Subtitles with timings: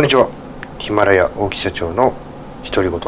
[0.00, 0.30] こんにちは。
[0.78, 2.14] ヒマラヤ大木社長の
[2.64, 2.98] 独り言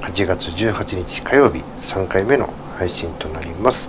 [0.00, 3.88] 8月18日火曜日3回目の配信となります、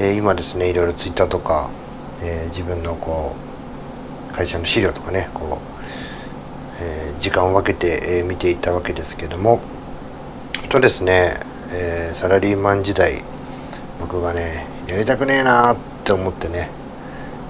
[0.00, 1.70] えー、今ですねいろいろツイッターとか、
[2.22, 3.36] えー、自分のこ
[4.32, 9.60] う会社の資料とかねこう、えー、時間を分けて、え見ていたわけですけども。
[10.60, 11.38] ふとですね、
[11.70, 13.22] えサラリーマン時代
[14.00, 16.68] 僕がねやりたくねえなーって思ってね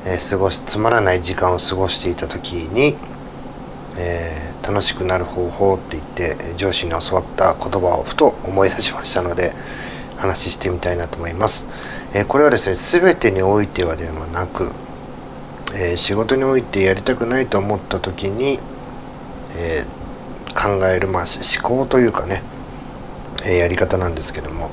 [0.06, 2.98] えー、過ごしつまらない時間を過ごしていた時に、
[3.96, 9.54] えー、楽しくなる方法って言って上司に教わった言葉をふと思い出しましたので
[10.16, 11.66] 話してみたいなと思います、
[12.12, 14.72] えー、これはですね全てにおいてはではなく、
[15.74, 18.58] え仕事においてやりたくないと思った時に、
[19.56, 19.84] え
[20.54, 22.42] 考える、まあ、思考というかね、
[23.44, 24.70] えやり方なんですけども、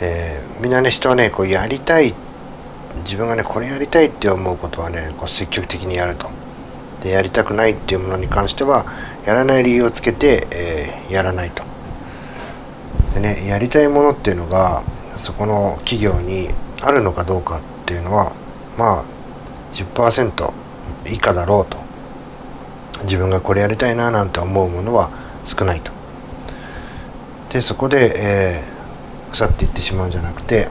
[0.00, 2.14] えみんなね人はねこうやりたい
[3.04, 6.30] 自分がねこれやりたいって思うことはねこう積極的にやると。
[7.02, 8.86] でやりたくないっていうものに関しては
[9.26, 11.62] やらない理由をつけて、えー、やらないと。
[13.14, 14.82] でねやりたいものっていうのが
[15.16, 16.50] そこの企業に
[16.80, 18.32] あるのかどうかっていうのは
[18.76, 19.04] まあ
[19.72, 20.52] 10%
[21.06, 21.78] 以下だろうと。
[23.04, 25.10] 自分がこれやりたいななんて思うものは
[25.44, 25.92] 少ないと。
[27.50, 30.68] でそこで、えー、腐っていってしまうんじゃなくて、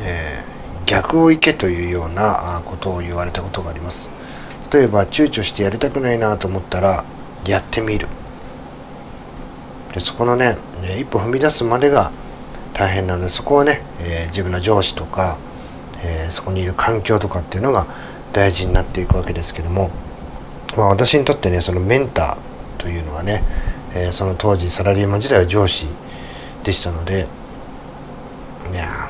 [0.00, 4.08] えー逆を行けというようなことを言われたことがあります。
[4.72, 7.04] 例えば躊躇してやりたくないなと思ったら
[7.46, 8.08] やってみる。
[9.94, 10.58] でそこのね
[10.98, 12.12] 一歩踏み出すまでが
[12.74, 15.38] 大変なのでそこはね、えー、自分の上司とか、
[16.02, 17.86] えー、そこにいる環境とかっていうのが
[18.34, 19.90] 大事になっていくわけですけども、
[20.76, 23.42] まあ、私にとってねそのメンターというのはね、
[23.94, 25.86] えー、その当時サラリーマン時代は上司
[26.64, 27.26] でしたので
[28.70, 29.05] いや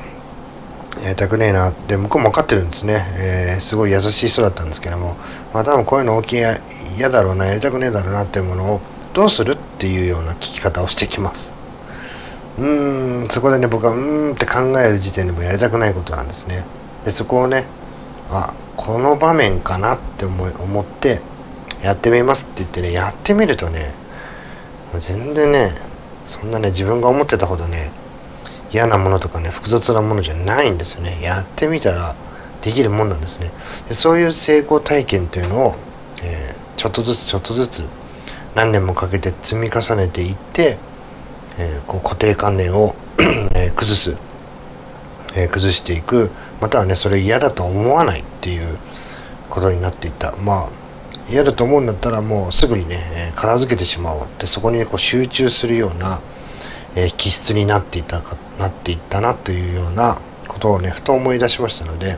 [1.07, 5.15] やりたくねえなって向こうも分かってるんですね、えー、すごい優しい人だったんですけども。
[5.53, 6.43] まあ多分こういうの大きい
[6.97, 8.81] 嫌だろうなやりたくねえだろうなっていうものを
[9.13, 11.53] どうするっていうような聞き方をしてきます。
[12.59, 16.65] うーんそこでね僕はうーんって考える時点でもやりたくないことなんですね。
[17.05, 17.65] でそこをね
[18.29, 21.21] あこの場面かなって思い思って
[21.81, 23.93] やってみますって言ってねやってみるとね
[24.99, 25.71] 全然ね
[26.25, 27.91] そんなね自分が思ってたほどね
[28.71, 31.19] 嫌なものとかね複雑なものじゃないんですよね。
[31.21, 32.15] やってみたら
[32.61, 33.51] できるもんなんですね。
[33.87, 35.75] でそういう成功体験っていうのを、
[36.23, 37.83] えー、ちょっとずつちょっとずつ
[38.55, 40.77] 何年もかけて積み重ねていって、
[41.57, 42.95] えー、こう固定観念を
[43.55, 44.17] え崩す、
[45.35, 46.29] え、崩していく。
[46.59, 48.77] またはねそれ嫌だと思わないっていう
[49.49, 50.35] ことになっていった。
[50.37, 50.69] まあ
[51.29, 56.21] 嫌だと思うんだったらもうすぐにね、え片付けてしまおうってそこに、ね、こう集中するような
[56.97, 62.17] え、気質になっていたかなっていったなというようなことをねふと思い出しましたので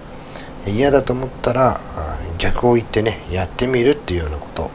[0.68, 1.80] 嫌だと思ったら
[2.38, 4.72] 逆を言ってねやってみるっていうようなこと。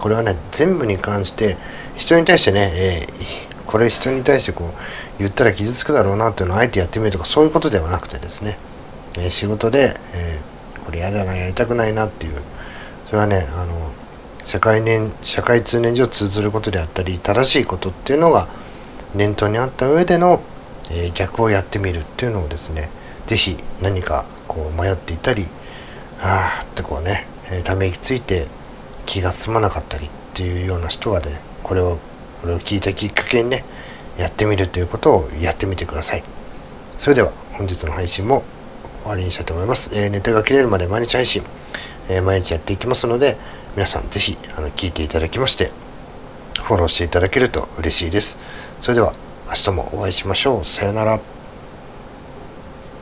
[0.00, 1.56] これはね全部に関して
[1.96, 4.72] 人に対してね、えー、これ人に対してこう
[5.18, 8.56] 言ったら傷つくだろうなっていうのをあえてやってみるとかそういうことではなくてですね、
[9.18, 12.40] えー、仕事で、えー、これ嫌だなやりたくないなっていう
[13.06, 13.90] それはねあの
[14.44, 18.48] 社会年社会通念上通ずることであったり正しいことっていうのが
[19.14, 20.42] 念頭にあった上での、
[20.90, 22.88] えー、逆をやってみるっていうのをですね
[23.26, 25.46] 是非何かこう迷っていたり
[26.20, 28.46] ああってこうね、えー、ため息ついて
[29.06, 31.98] 気が済まなかったりっていうような人はねこれを
[32.40, 33.64] これを聞いたきっかけにね
[34.18, 36.24] やってみるということをやってみてください
[36.98, 38.44] それでは本日の配信も
[39.02, 41.42] 終わりにしたいと思います、えー、ネタが切れるまで毎日配信、
[42.08, 43.36] え、毎日やっていきますので
[43.74, 45.70] 皆さん是非あの聞いていただきまして
[46.62, 48.38] フォローしていただけると嬉しいです。
[48.80, 49.12] それでは
[49.46, 50.64] 明日もお会いしましょう。
[50.64, 51.39] さよなら。